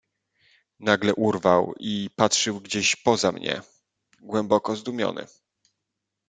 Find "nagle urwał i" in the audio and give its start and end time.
0.79-2.09